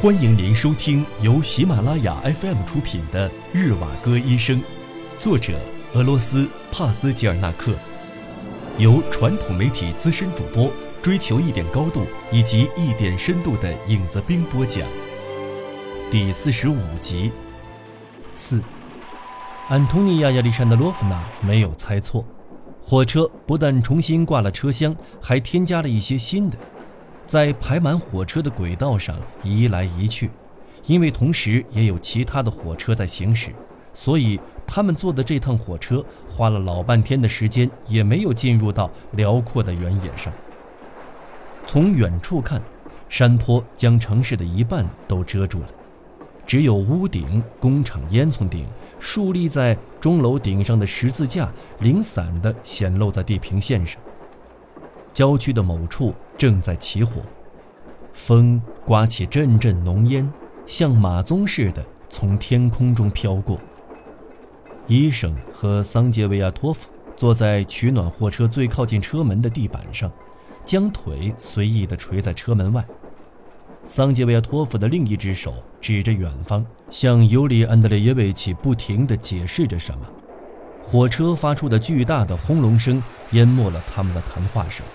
[0.00, 4.60] 欢迎您收听由喜马拉雅 FM 出品的《日瓦戈医生》，
[5.18, 5.58] 作者
[5.92, 7.74] 俄罗斯帕斯吉尔纳克，
[8.78, 10.70] 由传统媒体资深主播
[11.02, 14.86] 追求一点高度以及一点深度的影子兵播讲。
[16.12, 17.32] 第四十五集。
[18.34, 18.62] 四，
[19.68, 22.24] 安东尼亚·亚历山德罗夫娜没有猜错，
[22.80, 26.56] 火车不但重新挂了车厢，还添加了一些新的。
[27.28, 29.14] 在排满火车的轨道上
[29.44, 30.30] 移来移去，
[30.86, 33.52] 因为同时也有其他的火车在行驶，
[33.92, 40.32] 所以他们坐的这趟火车花了老半天的时间，也没有进入到辽阔的原野上。
[41.66, 42.62] 从远处看，
[43.10, 45.68] 山坡将城市的一半都遮住了，
[46.46, 48.66] 只有屋顶、工厂烟囱顶、
[48.98, 54.00] 竖立在钟楼顶上的十字架零散地显露在地平线上。
[55.18, 57.20] 郊区的某处正在起火，
[58.12, 60.32] 风刮起阵阵浓烟，
[60.64, 63.60] 像马鬃似的从天空中飘过。
[64.86, 70.08] 医生和桑杰维亚托夫坐在取暖货车最靠近车门的地板上，
[70.64, 72.86] 将腿随意地垂在车门外。
[73.84, 80.06] 桑杰维亚托夫的另一只手指着远方，向尤里安德烈耶维奇不停地解释着什么。
[80.80, 84.86] 火车发出的巨大的轰隆声淹没了他们的谈话声。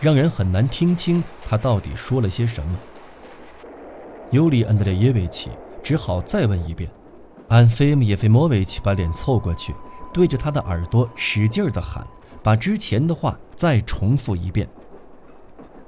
[0.00, 2.78] 让人很难听清他到底说了些什么。
[4.30, 5.50] 尤里安德烈耶维奇
[5.82, 6.90] 只好再问一遍。
[7.48, 9.72] 安菲姆耶菲莫维奇把脸凑过去，
[10.12, 12.04] 对着他的耳朵使劲地喊，
[12.42, 14.68] 把之前的话再重复一遍。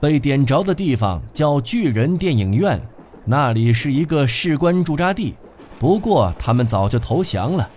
[0.01, 2.81] 被点着的地方叫巨人电影院，
[3.25, 5.35] 那里是一个士官驻扎地，
[5.81, 7.69] 不过他们早就投降了，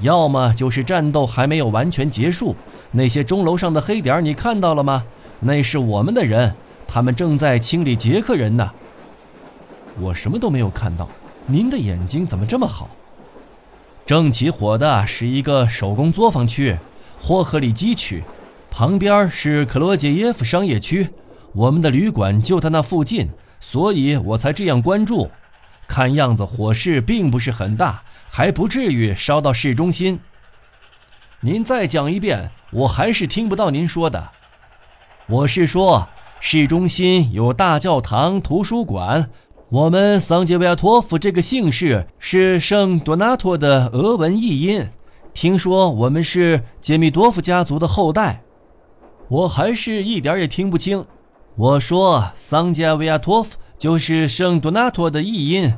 [0.00, 2.56] 要么就是战斗还没有完全结束。
[2.90, 5.04] 那些钟楼上的黑点你看到了吗？
[5.40, 6.54] 那是我们的人，
[6.86, 8.72] 他们正在清理捷克人呢。
[10.00, 11.08] 我什么都没有看到，
[11.46, 12.90] 您的眼睛怎么这么好？
[14.06, 16.78] 正起火的是一个手工作坊区，
[17.20, 18.24] 霍赫里基区，
[18.70, 21.10] 旁边是克罗杰耶夫商业区，
[21.52, 23.28] 我们的旅馆就在那附近，
[23.60, 25.30] 所以我才这样关注。
[25.86, 30.20] 看样子火势并不是很大，还不至于烧到市中心。
[31.40, 34.32] 您再讲一遍，我还是听不到您说的。
[35.30, 36.08] 我是说，
[36.40, 39.28] 市中心有大教堂、图书馆。
[39.68, 44.88] 我们桑杰维亚托夫这个姓氏是圣多纳托的俄文译音。
[45.34, 48.42] 听说我们是杰米多夫家族的后代，
[49.28, 51.04] 我还是一点也听不清。
[51.56, 55.74] 我说桑杰维亚托夫就是圣多纳托的译音。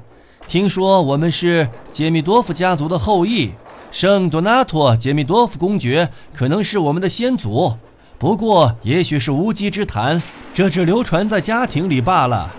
[0.47, 3.51] 听说我们是杰米多夫家族的后裔，
[3.91, 7.75] 圣多纳托杰米多夫公爵可能是我们的先祖。
[8.21, 10.23] 不过，也许是无稽之谈，
[10.53, 12.55] 这只流传在家庭里罢了。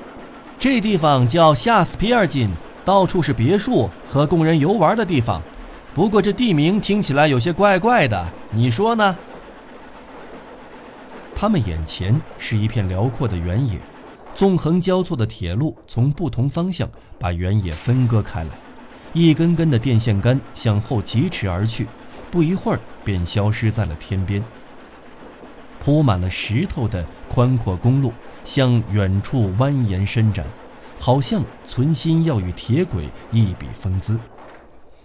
[0.57, 2.49] 这地方叫夏斯皮尔金，
[2.83, 5.39] 到处是别墅和供人游玩的地方。
[5.93, 9.15] 不过，这地名听起来有些怪怪的，你说呢？
[11.35, 13.79] 他们眼前是一片辽阔的原野，
[14.33, 16.89] 纵横交错的铁路从不同方向
[17.19, 18.49] 把原野分割开来，
[19.13, 21.87] 一根根的电线杆向后疾驰而去，
[22.31, 24.43] 不一会儿便消失在了天边。
[25.83, 30.45] 铺满了石头的宽阔公路向远处蜿蜒伸展，
[30.99, 34.19] 好像存心要与铁轨一比风姿。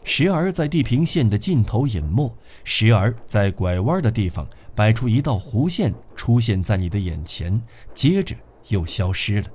[0.04, 2.31] 时而在地平线的尽头隐没，
[2.62, 7.58] 时而在拐弯的地方摆出一道弧线，出现在你的眼前，
[7.94, 8.37] 接着
[8.69, 9.48] 又消失了。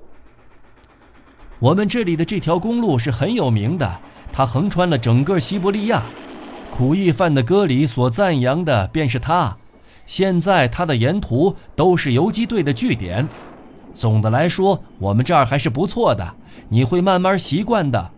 [1.59, 4.01] 我们这里的这条公路是很有名的，
[4.33, 6.03] 它横穿了整个西伯利亚。
[6.71, 9.55] 苦役犯的歌里所赞扬的便是它。
[10.11, 13.29] 现在他的沿途都是游击队的据点。
[13.93, 16.35] 总的来说，我们这儿还是不错的。
[16.67, 18.11] 你会慢慢习惯的。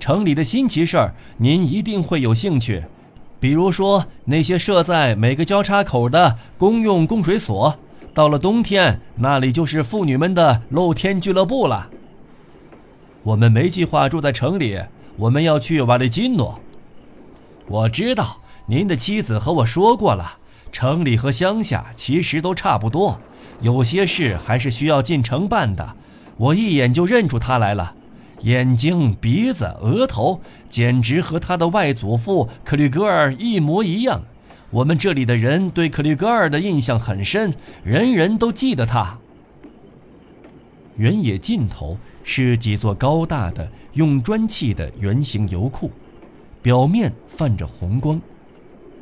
[0.00, 2.86] 城里的新奇事儿，您一定会有兴趣。
[3.38, 7.76] 比如说那些设在每个交叉口的公用供水所。
[8.12, 11.88] 到了冬天，那里就是妇女们的露天俱乐部了。
[13.22, 14.80] 我们没计划住在城里，
[15.16, 16.58] 我们要去瓦雷金诺。
[17.68, 20.37] 我知道您的妻子和我说过了。
[20.70, 23.20] 城里和乡下其实都差不多，
[23.60, 25.96] 有些事还是需要进城办的。
[26.36, 27.94] 我一眼就认出他来了，
[28.42, 34.22] 眼睛、鼻子、额头，简直和他的外祖父克吕格尔一模一样。
[34.70, 39.18] 我们这里的人对克吕格尔的印象很深，人人都记得他。
[40.96, 45.90] 原野尽头是几座高大的用砖砌的圆形油库，
[46.60, 48.20] 表面泛着红光，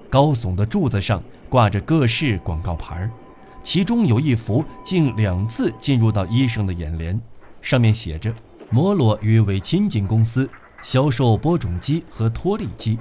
[0.09, 1.23] 高耸的柱子上。
[1.49, 3.09] 挂着各式广告牌
[3.63, 7.21] 其中有一幅竟两次进入到医生的眼帘，
[7.61, 8.33] 上面写着
[8.71, 10.49] ：“摩洛与为亲近公司
[10.83, 12.97] 销售播种机和脱粒机。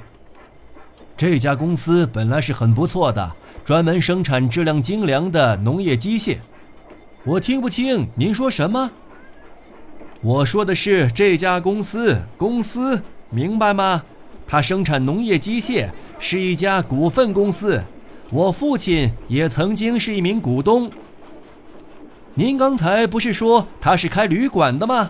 [1.15, 6.37] 这家公司本来是很不错的，专门生产质量精良的农业机械。
[7.23, 8.91] 我听不清您说什么。
[10.21, 14.03] 我说的是这家公司，公司明白吗？
[14.47, 15.89] 它生产农业机械，
[16.19, 17.83] 是一家股份公司。
[18.35, 20.91] 我父亲也曾经是一名股东。
[22.33, 25.09] 您刚才不是说他是开旅馆的吗？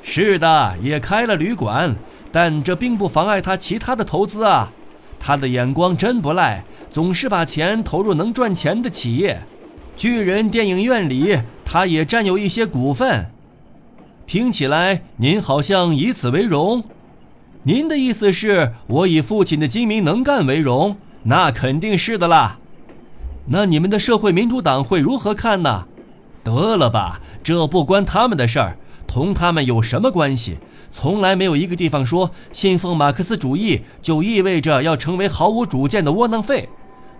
[0.00, 1.96] 是的，也开了旅馆，
[2.30, 4.72] 但这并不妨碍他其他的投资啊。
[5.18, 9.42] 他的眼光真不赖，总是把钱投入能赚钱的企业。
[9.96, 13.32] 巨人电影院里，他也占有一些股份。
[14.24, 16.84] 听起来您好像以此为荣。
[17.64, 20.96] 您的意思是我以父亲的精明能干为荣？
[21.24, 22.58] 那肯定是的啦。
[23.46, 25.86] 那你们的社会民主党会如何看呢？
[26.44, 28.76] 得了吧，这不关他们的事儿，
[29.06, 30.58] 同他们有什么关系？
[30.90, 36.68] 从来没有一个地方说信奉马克思主义就意味着要成为毫无主见的窝囊废。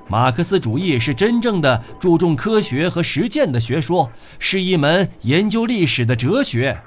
[0.08, 6.82] 马克思主义是真正的注重科学和实践的学说，是一门研究历史的哲学。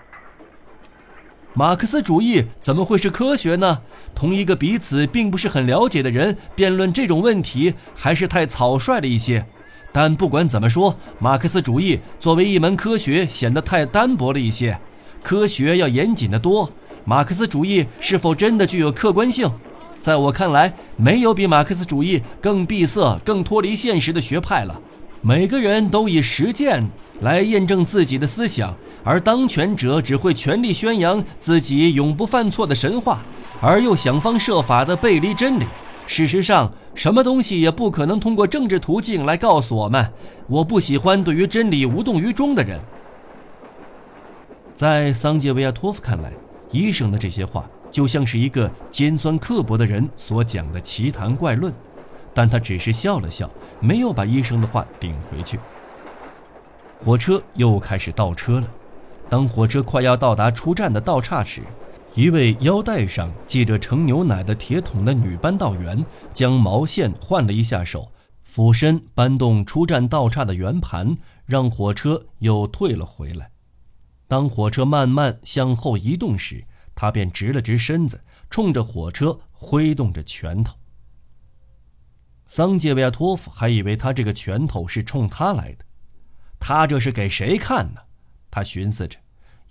[1.57, 3.79] 马克思主义怎么会是科学呢？
[4.13, 9.45] 同一个彼此并不是很了解的人辩论这种问题，还是太草率了一些。
[9.93, 14.77] 但不管怎么说，马克思主义作为一门科学显得太单薄了一些。
[15.23, 16.69] 科学要严谨得多。
[17.05, 19.49] 马克思主义是否真的具有客观性？
[20.01, 24.81] 在我看来，没有比马克思主义更闭塞、更脱离现实的学派了。
[25.27, 26.88] 每个人都以实践
[27.22, 33.25] 来验证自己的思想，而当权者只会全力宣扬自己永不犯错的神话，
[33.60, 35.66] 而又想方设法的背离真理。
[36.06, 40.07] 事实上，什么东西也不可能通过政治途径来告诉我们。
[40.45, 42.80] 我不喜欢对于真理无动于衷的人。
[44.75, 46.31] 在桑杰维亚托夫看来，
[46.69, 51.74] 医生的这些话就像是一个尖酸刻薄的人所讲的奇谈怪论，
[52.35, 53.49] 但他只是笑了笑，
[53.79, 55.57] 没有把医生的话顶回去。
[56.99, 58.67] 火车又开始倒车了。
[59.29, 61.63] 当火车快要到达出站的道岔时，
[62.13, 68.11] 一位腰带上系着盛牛奶的铁桶的女扳道员将毛线换了一下手，
[68.43, 73.49] 俯身搬动出站道岔的圆盘，让火车又退了回来。
[74.27, 80.75] 当火车慢慢向后移动时，他便直了直身子，冲着火车挥动着拳头。
[82.47, 85.86] 桑杰维亚托夫还以为他这个拳头是冲他来的，
[86.59, 88.01] 他这是给谁看呢？
[88.51, 89.18] 他寻思着，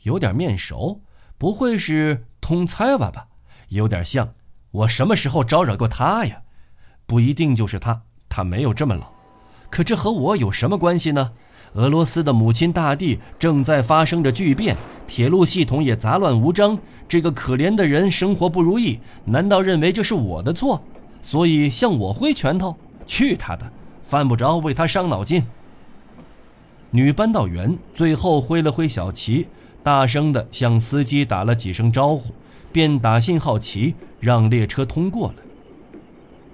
[0.03, 1.01] 有点面熟，
[1.39, 3.29] 不会是通猜吧？
[3.69, 4.35] 有点像，
[4.73, 6.43] 我什么时候招惹过他呀？
[7.07, 9.13] 不一定就是他，他没有这么老。
[9.71, 11.33] 可这和我有什么关系呢？
[11.75, 16.79] 俄罗斯的母亲大地正在发生着巨变，铁路系统也杂乱无章。
[17.09, 20.83] 这个可怜的人生活不如意，难道认为这是我的错？
[21.25, 22.77] 所以向我挥拳头？
[23.07, 23.73] 去他的！
[24.03, 25.43] 犯不着为他伤脑筋。
[26.91, 29.49] 女扳道员最后挥了挥小旗，
[29.83, 32.35] 大声地向司机打了几声招呼，
[32.71, 35.35] 便打信号旗让列车通过了。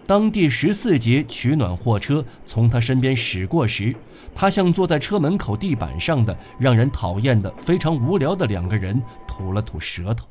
[0.06, 3.94] 当第十四节取暖货车从他身边驶过时，
[4.34, 10.26] 他向坐在车门口地板上的让人讨厌的、非常无聊的两个人吐了吐舌头。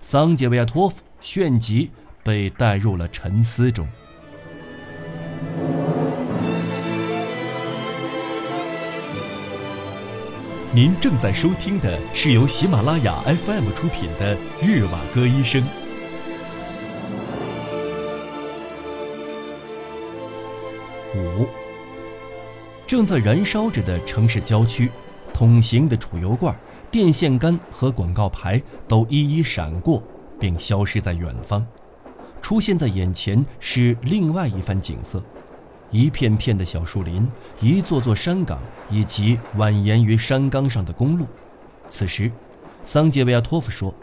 [0.00, 1.90] 桑杰维亚托夫旋即
[2.24, 3.86] 被带入了沉思中。
[10.72, 15.62] 您正在收听的是由喜马拉雅 FM 出品的《日瓦戈医生》。
[21.16, 21.46] 五，
[22.88, 24.90] 正在燃烧着的城市郊区，
[25.32, 26.52] 桶形的储油罐、
[26.90, 30.02] 电线杆和广告牌都一一闪过，
[30.40, 31.64] 并消失在远方。
[32.44, 35.24] 出现在眼前是另外一番景色：
[35.90, 37.26] 一片片的小树林，
[37.58, 38.58] 一座座山岗，
[38.90, 41.26] 以及蜿蜒于山岗上的公路。
[41.88, 42.30] 此时，
[42.82, 43.94] 桑杰维亚托夫说：“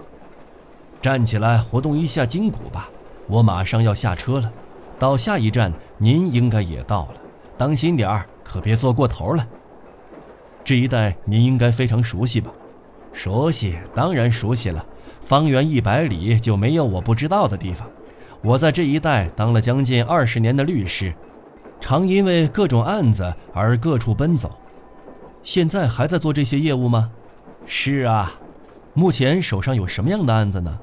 [0.99, 2.89] 站起来，活动一下筋骨吧，
[3.27, 4.51] 我马上要下车了。”
[4.97, 7.21] 到下一站，您应该也到了，
[7.59, 9.47] 当心点儿，可别坐过头了。
[10.63, 12.51] 这一带您应该非常熟悉吧？
[13.13, 14.83] 熟悉，当然熟悉了。
[15.21, 17.87] 方圆一百里就没有我不知道的地方。
[18.43, 21.13] 我在这一带当了将近二十年的律师，
[21.79, 24.51] 常因为各种案子而各处奔走。
[25.43, 27.11] 现在还在做这些业务吗？
[27.65, 28.33] 是啊。
[28.93, 30.77] 目前手上有什么样的案子呢？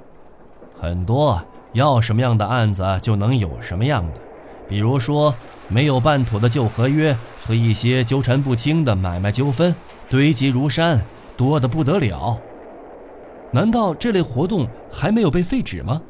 [0.75, 1.41] 很多。
[1.75, 4.21] 要什么样的案子就能有什么样的，
[4.67, 5.35] 比如说
[5.69, 9.77] 没有办妥的旧合约和一些纠缠不清的买卖纠纷，
[10.09, 11.05] 堆积如山，
[11.37, 12.41] 多得不得了。
[13.51, 16.01] 难道这类活动还没有被废止吗？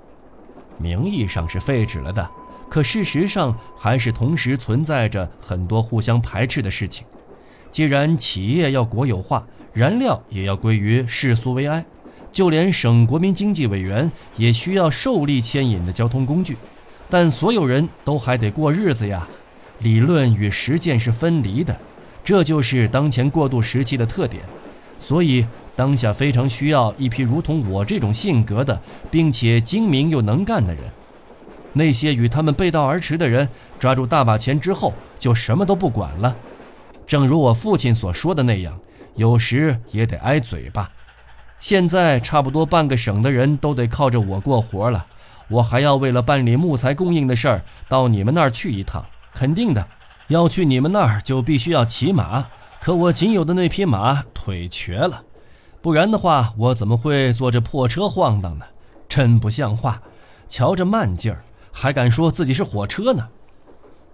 [0.79, 2.29] 名义上是废止了的，
[2.69, 7.07] 可事实上还是同时存在着很多互相排斥的事情。
[7.71, 11.85] 既然企业要国有化，燃料也要归于世俗为安，
[12.33, 16.57] 就连省国民经济委员也需要受力牵引的交通工具，
[17.11, 19.29] 但所有人都还得过日子呀。
[19.81, 21.79] 理论与实践是分离的，
[22.25, 24.43] 这就是当前过渡时期的特点。
[24.99, 25.47] 所以
[25.79, 28.83] 当下非常需要一批如同我这种性格的，
[29.13, 30.83] 并且精明又能干的人。
[31.73, 36.37] 那些与他们背道而驰的人，抓住大把钱之后就什么都不管了。
[37.07, 38.77] 正如我父亲所说的那样，
[39.15, 40.91] 有时也得挨嘴巴。
[41.61, 45.07] 现在差不多半个省的人都得靠着我过活了，
[45.47, 49.07] 我还要为了办理木材供应的事儿到你们那儿去一趟。
[49.33, 49.87] 肯定的，
[50.27, 52.49] 要去你们那儿就必须要骑马，
[52.81, 55.23] 可我仅有的那匹马腿瘸了，
[55.81, 58.65] 不然的话我怎么会坐着破车晃荡呢？
[59.09, 60.03] 真不像话！
[60.49, 63.29] 瞧这慢劲儿，还敢说自己是火车呢？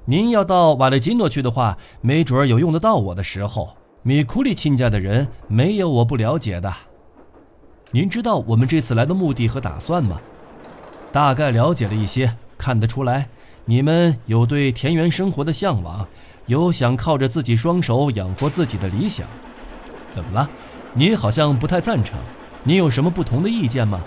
[0.05, 3.77] 您要到瓦雷金诺去的话，没准儿有用得到我的时候。
[4.03, 6.71] 米库里亲家的人没有我不了解的。
[7.91, 10.21] 您知道我们这次来的目的和打算吗？
[11.11, 13.29] 大概了解了一些，看得出来，
[13.65, 16.07] 你们有对田园生活的向往，
[16.47, 19.27] 有想靠着自己双手养活自己的理想。
[20.11, 20.51] 怎么了？
[20.97, 22.17] 您好像不太赞成。
[22.63, 24.01] 您有什么不同的意见吗？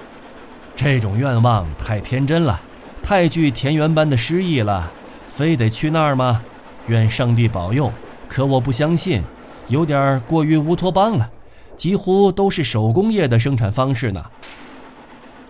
[0.74, 2.62] 这种愿望太天真了，
[3.04, 4.90] 太具田园般的诗意了。
[5.28, 6.42] 非得去那儿吗？
[6.88, 7.92] 愿上帝保佑。
[8.30, 9.22] 可我不相信，
[9.68, 11.30] 有点过于乌托邦了。
[11.76, 14.24] 几乎都是手工业的生产方式呢。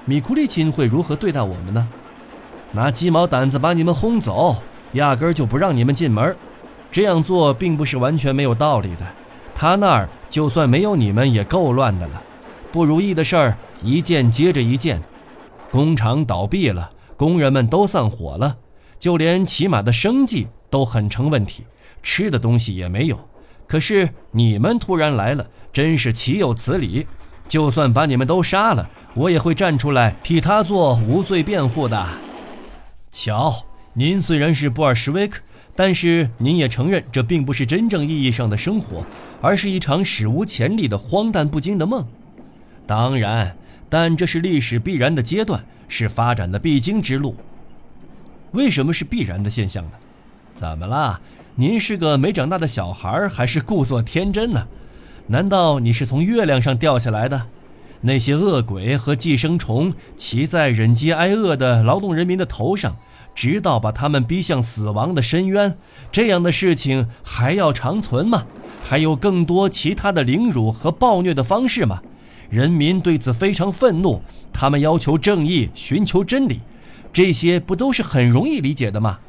[0.06, 1.88] 米库利钦会如何对待我们呢？
[2.72, 4.56] 拿鸡毛掸子把你们轰走，
[4.94, 6.36] 压根儿就不让你们进门。
[6.92, 9.06] 这样做并不是完全没有道理的。
[9.60, 12.22] 他那儿就算没有你们也够乱的了，
[12.72, 15.02] 不如意的事儿一件接着一件。
[15.72, 18.58] 工厂倒闭了，工人们都散伙了。
[19.00, 21.64] 就连起码的生计都很成问题，
[22.04, 23.20] 吃的东西也没有。
[23.66, 27.08] 可是你们突然来了，真是岂有此理！
[27.48, 32.06] 就算把你们都杀了，我也会站出来替他做无罪辩护的。
[33.10, 33.52] 瞧，
[33.94, 35.42] 您虽然是布尔什维克，
[35.78, 39.06] 但是您也承认这并不是真正意义上的生活，
[39.42, 42.04] 而是一场史无前例的荒诞不经的梦。
[42.88, 43.56] 当然，
[43.88, 47.36] 但这是历史必然的阶段，是发展的必经之路。
[48.54, 49.92] 为什么是必然的现象呢？
[50.56, 51.22] 怎么啦？
[51.54, 54.68] 您是个没长大的小孩，还是故作天真呢？
[55.28, 57.46] 难道你是从月亮上掉下来的？
[58.02, 62.96] 那些恶鬼和寄生虫骑在忍饥挨饿的劳动人民的头上，
[63.38, 65.78] 直到把他们逼向死亡的深渊，
[66.12, 68.48] 这样的事情还要长存吗？
[68.84, 72.02] 还有更多其他的凌辱和暴虐的方式吗？
[72.50, 76.62] 人民对此非常愤怒，他们要求正义，寻求真理。
[77.14, 79.20] 这些不都是很容易理解的吗？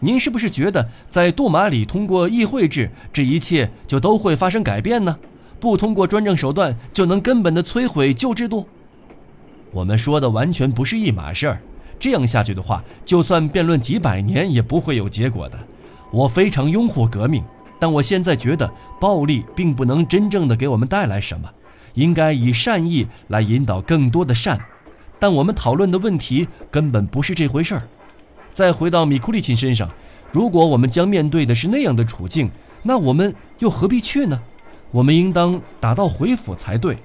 [0.00, 5.16] 您是不是觉得在杜马里通过议会制，这一切就都会发生改变呢？
[5.60, 8.66] 不通过专政手段就能根本的摧毁旧制度？
[9.70, 11.62] 我们说的完全不是一码事儿。
[12.02, 15.56] 这样下去的话，就算辩论几百年也不会有结果的。
[16.10, 17.44] 我非常拥护革命，
[17.78, 18.68] 但我现在觉得
[19.00, 21.48] 暴力并不能真正的给我们带来什么，
[21.94, 24.60] 应该以善意来引导更多的善。
[25.20, 27.82] 但我们讨论的问题根本不是这回事儿。
[28.52, 29.88] 再回到米库利钦身上，
[30.32, 32.50] 如果我们将面对的是那样的处境，
[32.82, 34.42] 那我们又何必去呢？
[34.90, 36.98] 我们应当打道回府才对。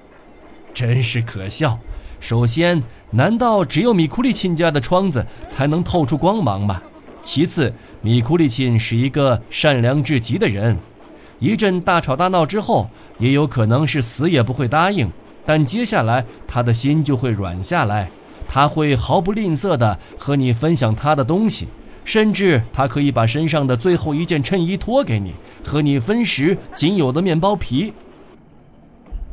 [0.74, 1.78] 真是可笑！
[2.20, 6.82] 首先，难道只有米库利钦家的窗子才能透出光芒吗？
[7.22, 10.76] 其次，米库利钦是一个善良至极的人。
[11.38, 15.10] 一阵大吵大闹之后，也有可能是死也不会答应。
[15.46, 18.10] 但接下来他的心就会软下来，
[18.48, 21.68] 他会毫不吝啬地和你分享他的东西，
[22.04, 25.34] 甚至他可以把身上的最后一件衬衣脱给你，
[25.64, 27.92] 和你分食仅有的面包皮。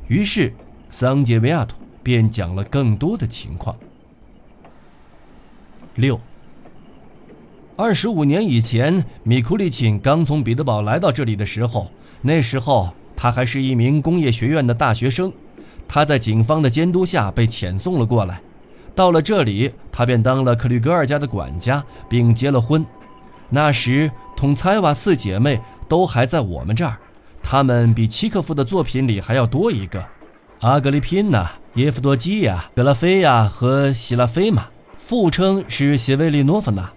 [0.07, 0.53] 于是，
[0.89, 3.75] 桑杰维亚图便讲了更多的情况。
[5.95, 6.21] 六，
[7.75, 11.89] 二十五年以前，米库利钦刚从彼得堡来到这里的时候，
[12.21, 15.33] 那时候他还是一名工业学院的大学生。
[15.87, 18.39] 他在警方的监督下被遣送了过来，
[18.93, 22.85] 到了这里，他便当了克吕格尔家的管家，并结了婚。
[23.49, 26.99] 那时，统采瓦四姐妹都还在我们这儿，
[27.41, 30.05] 她们比契诃夫的作品里还要多一个：
[30.65, 34.65] 阿格里宾娜、耶夫多基亚、格拉菲亚和希拉菲玛，
[34.97, 36.91] 复称是谢维利诺夫娜。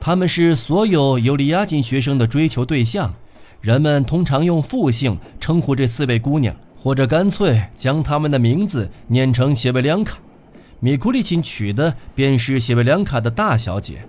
[0.00, 3.12] 他们是所有尤利亚金学生的追求对象，
[3.60, 6.56] 人们通常用复姓称呼这四位姑娘。
[6.74, 10.16] 或者干脆将他们的名字念成谢维良卡。
[10.80, 14.06] 米库利钦娶的便是谢维良卡的大小姐。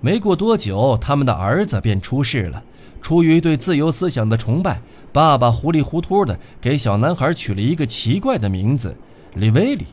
[0.00, 2.64] 没过多久，他们的儿子便出世了。
[3.00, 4.80] 出于对自由思想的崇拜，
[5.12, 8.96] 爸爸糊里糊涂的给小男孩取了一个奇怪的名字——
[9.34, 9.86] 李维里。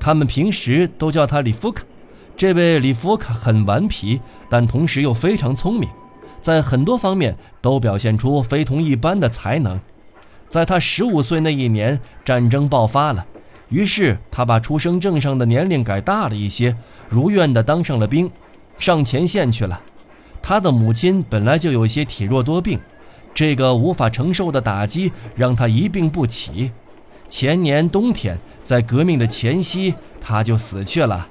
[0.00, 1.84] 他们平时都叫他李夫卡。
[2.36, 5.88] 这位李夫卡很顽皮，但同时又非常聪明，
[6.40, 9.80] 在很多方面都表现出非同一般的才能。
[10.48, 13.26] 在他十五岁那一年，战争爆发了，
[13.68, 16.76] 于是他把出生证上的年龄改大了一些，
[17.08, 18.30] 如愿的当上了兵，
[18.78, 19.82] 上前线去了。
[20.48, 22.80] 他的母亲本来就有些体弱多病，
[23.34, 26.72] 这个无法承受的打击让他一病不起。
[27.28, 31.28] 前年冬天，在革命的前夕，他就死去了。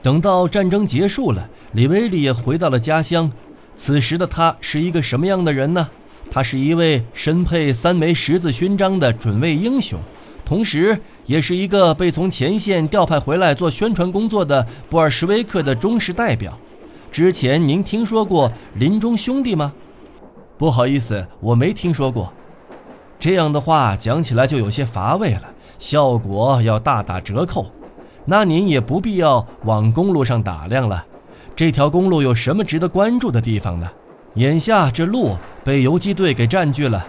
[0.00, 3.32] 等到战争结束了，李维利也回到了家乡。
[3.74, 5.88] 此时的他是一个什么样的人呢？
[6.30, 9.98] 他是一位身佩三枚十字勋章的准尉英雄，
[10.44, 16.56] 同时也是一个被从前线调派回来做宣传工作的布尔什维克的忠实代表。
[17.10, 19.72] 之前您听说过林中兄弟吗？
[20.56, 22.32] 不好意思，我没听说过。
[23.18, 25.42] 这样的话讲起来就有些乏味了，
[25.78, 27.66] 效果要大打折扣。
[28.24, 31.04] 那您也不必要往公路上打量了。
[31.56, 33.90] 这条公路有什么值得关注的地方呢？
[34.34, 37.04] 眼下这路被游击队给占据了。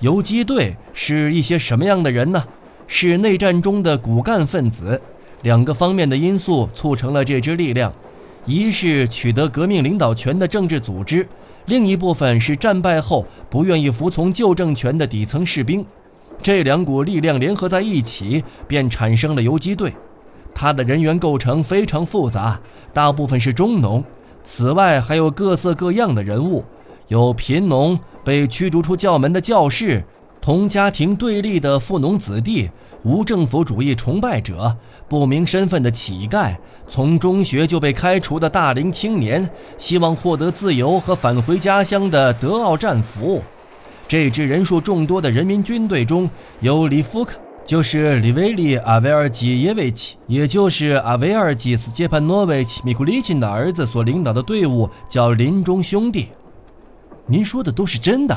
[0.00, 2.44] 游击队是一些什么样的人呢？
[2.86, 5.00] 是内战中的骨干分子。
[5.42, 7.92] 两个方面的因素促成了这支力量。
[8.48, 11.28] 一是取得革命领导权的政治组织，
[11.66, 15.84] 另一部分是战败后不愿意服从旧政权的底层士兵，
[16.40, 19.92] 这两股力量联合在一起，便产生了游击队。
[20.54, 22.58] 它的人员构成非常复杂，
[22.94, 24.02] 大部分是中农，
[24.42, 26.64] 此外还有各色各样的人物，
[27.08, 30.02] 有贫农、被驱逐出教门的教士。
[30.40, 32.70] 同家庭对立的富农子弟、
[33.04, 34.76] 无政府主义崇拜者、
[35.08, 43.42] 不明身份的乞丐、从中学就被开除的大龄青年、希望获得自由和返回家乡的德奥战俘，
[44.08, 46.28] 这支人数众多的人民军队中
[46.60, 56.28] 有里夫克，就是里维利阿维尔基耶维奇，也就是阿维尔基斯杰潘诺维奇米库利钦的儿子所领导的队伍，叫林中兄弟。
[57.26, 58.36] 您说的都是真的？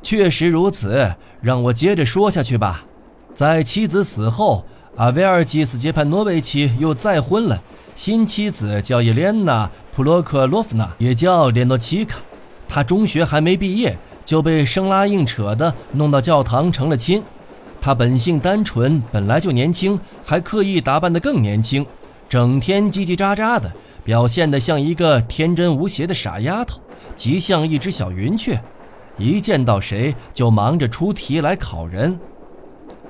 [0.00, 2.86] 确实如此，让我接着说下去吧。
[3.34, 7.60] 在妻子死后，阿维尔基斯杰潘诺维奇又再婚了，
[7.96, 12.20] 新妻子叫伊莲娜·普洛克洛夫娜，也叫列诺奇卡。
[12.68, 17.24] 他中学还没毕业，就被生拉硬扯的弄到教堂成了亲。
[17.80, 21.84] 他本性单纯，本来就年轻，还刻意打扮得更年轻，
[22.28, 23.72] 整天叽叽喳喳的，
[24.04, 26.80] 表现得像一个天真无邪的傻丫头，
[27.16, 28.62] 极像一只小云雀。
[29.18, 32.18] 一见到谁就忙着出题来考人。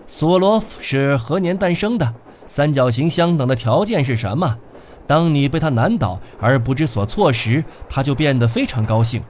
[0.06, 2.14] 索罗夫是何年诞生的？
[2.46, 4.58] 三角形相等的条件是什么？
[5.06, 9.22] 当你被他难倒而不知所措时，他就变得非常高兴。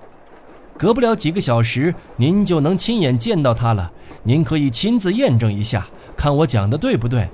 [0.77, 3.93] 隔不了几个小时，您就能亲眼见到他了。
[4.25, 7.29] 您可以亲自验证一下，看我讲的对不对。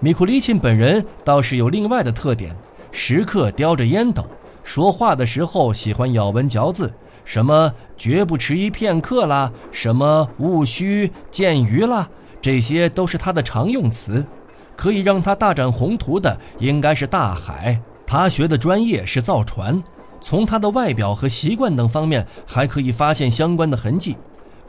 [0.00, 2.56] 米库利钦本人倒是有另外的特点，
[2.90, 4.24] 时刻叼着烟斗，
[4.62, 6.92] 说话的时候喜欢咬文嚼字。
[7.24, 12.08] 什么绝不迟疑片刻啦，什么勿须见鱼啦，
[12.42, 14.26] 这些都是他的常用词。
[14.74, 17.80] 可以让他大展宏图的应该是大海。
[18.06, 19.82] 他学的专业是造船。
[20.20, 24.16] 从他的外表和习惯等方面，还可以发现相关的痕迹。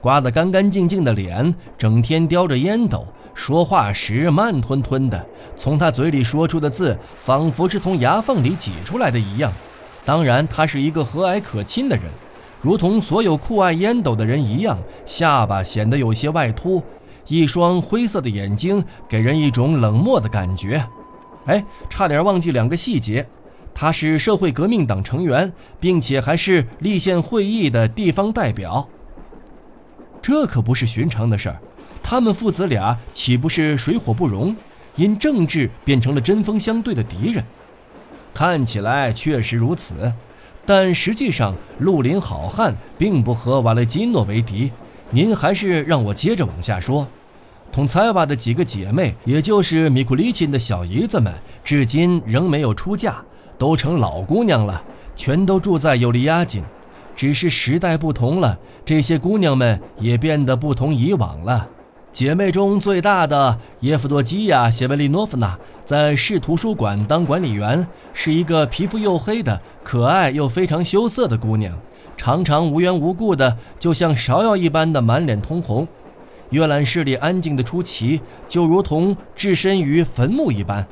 [0.01, 9.53] 刮得干干净净的脸，整天叼着烟斗，说话时慢吞吞的，从他嘴里说出的字，仿佛是从牙缝里挤出来的一样。
[10.03, 12.05] 当然，他是一个和蔼可亲的人。
[12.59, 16.83] 如同所有酷爱烟斗的人一样，下巴显得有些外凸，
[17.27, 20.85] 一双灰色的眼睛给人一种冷漠的感觉。
[21.45, 23.27] 哎，差点忘记两个细节，
[23.73, 28.87] 他是社会革命党成员，并且还是立宪会议的地方代表。
[30.21, 31.59] 这可不是寻常的事儿，
[32.01, 34.55] 他们父子俩岂不是水火不容？
[34.95, 37.43] 因政治变成了针锋相对的敌人。
[38.33, 40.13] 看起来确实如此。
[40.65, 44.71] 但实际上，绿林好汉并不和瓦雷基诺为敌。
[45.13, 47.07] 您还是让我接着往下说。
[47.71, 51.31] 统采瓦的几个姐妹，也就是米库利钦的小姨子们，
[51.63, 53.23] 至今仍没有出嫁，
[53.59, 54.83] 都成老姑娘了，
[55.15, 56.63] 全都住在尤利亚金。
[57.15, 61.69] 只是时代不同了，这些姑娘们也变得不同以往了。
[62.11, 71.75] 姐妹中最大的耶夫多基亚·谢维利诺夫娜在市图书馆当管理员，是一个皮肤黝黑的、可爱又非常羞涩的姑娘，
[72.15, 75.87] 常常无缘无故的就像芍药一般的满脸通红。
[76.49, 80.85] 阅览室里安静的出奇，就如同置身于坟墓一般。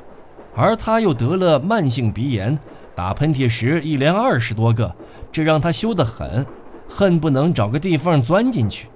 [0.54, 2.58] 而他又得了慢性鼻炎，
[2.94, 4.94] 打喷嚏时一连二十多个，
[5.30, 6.44] 这让他羞得很，
[6.88, 8.88] 恨不能找个地缝钻进去。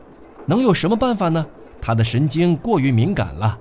[0.46, 1.46] 能有什么办法呢？
[1.80, 3.58] 他的神经过于敏感了。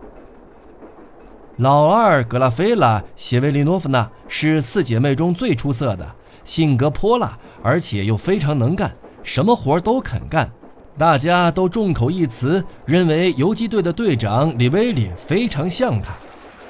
[1.57, 6.05] 老二格拉菲拉·谢维利诺夫娜是四姐妹中最出色的，
[6.43, 10.51] 性格泼辣，而且又非常能干，什么活都肯干。
[10.97, 16.11] 大家都众口一词，认为游击队的队长里维里非常像他。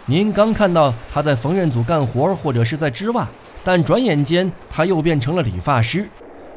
[0.05, 3.27] 您刚看到他在缝纫组干活，或者是在织袜，
[3.63, 6.07] 但转眼间他又变成了理发师。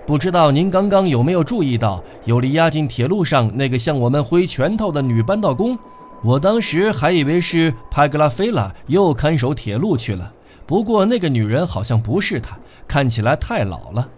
[0.06, 5.78] 不知道您刚刚有没有注意到，有离押进铁路上那个向我们挥拳头的女扳道工？
[6.22, 10.32] 我当时还以为是帕格拉菲拉又看守铁路去了。
[10.66, 14.08] 不过那个女人好像不是她，看起来太老了。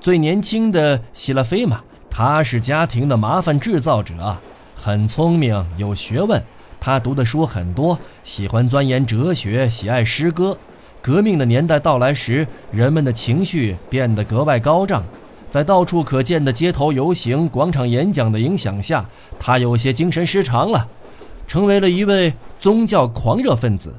[0.00, 4.36] 最年轻的希拉菲玛，她是家庭的麻烦制造者，
[4.74, 6.42] 很聪明，有学问。
[6.78, 10.56] 他读的书很多，喜欢钻研哲学，喜爱诗歌。
[11.02, 15.04] 革命的年代到来时，人们的情绪变得格外高涨。
[15.50, 19.08] 在到处可见的街头游行、广场演讲的影响下，
[19.38, 20.86] 他有些精神失常了，
[21.46, 23.94] 成为了一位宗教狂热分子。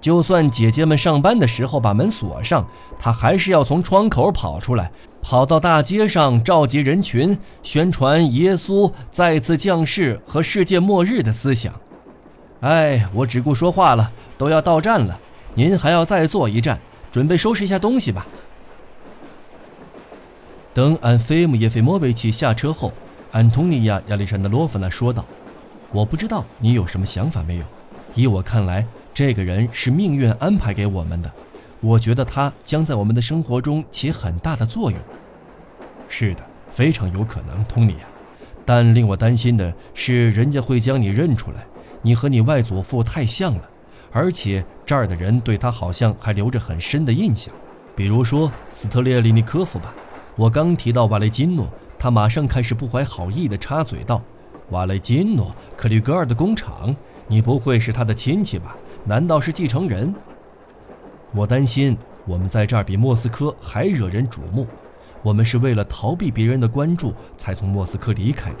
[0.00, 2.66] 就算姐姐们上班的时候把门锁上，
[2.98, 11.74] 他还是要从窗口跑出来，跑到大街上召集人群，宣传耶稣再次降世和世界末日的思想。
[12.60, 15.20] 哎，我只顾说话了，都要到站了，
[15.54, 18.26] 您还要再坐一站，准备收拾一下东西吧。
[20.72, 22.90] 等安菲姆耶菲莫维奇下车后，
[23.32, 25.26] 安东尼亚亚历山德罗夫娜说道
[25.92, 27.64] ：“我不知道你有什么想法没有？
[28.14, 31.30] 依我看来，这个人是命运安排给我们的，
[31.80, 35.00] 我觉得他将在我们的生活中起很大的作用。”
[36.06, 38.06] 是的，非常有可能，托尼亚。
[38.64, 41.66] 但令我担心的是，人家会将你认出来。
[42.02, 43.68] 你和你外祖父太像了，
[44.12, 47.52] 而且这儿的人对他好像还留着很深的印象，
[47.94, 49.92] 比如说斯特列利尼科夫吧。
[50.36, 54.22] 我刚提到瓦雷金诺，他马上开始不怀好意地插嘴道
[54.70, 56.94] ：“瓦雷金诺，克里格尔的工厂，
[57.26, 58.76] 你不会是他的亲戚吧？
[59.04, 60.14] 难道是继承人？”
[61.32, 64.66] 我担心我们在这儿比莫斯科还惹人瞩目。
[65.22, 68.56] 我们是为了逃避别人的关注才从莫斯科离开的，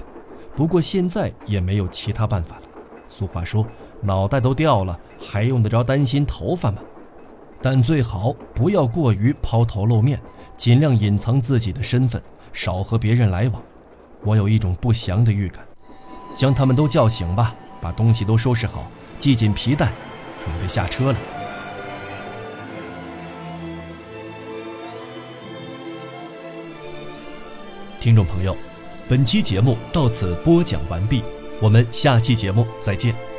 [0.54, 2.62] 不过现在也没有其他办法了。
[3.08, 3.66] 俗话说
[4.02, 6.78] ：“脑袋都掉了，还用得着担心头发吗？”
[7.62, 10.20] 但最好不要过于抛头露面，
[10.56, 13.62] 尽量隐藏自己的身份，少和别人来往。
[14.22, 15.69] 我有一种不祥的预感。
[16.34, 19.92] 将他们都叫醒吧，把东西都收拾好，系紧皮带，
[20.38, 21.18] 准备下车了。
[28.00, 28.56] 听众朋友，
[29.08, 31.22] 本期节目到此播讲完毕。
[31.60, 33.29] 我们下期节目再见。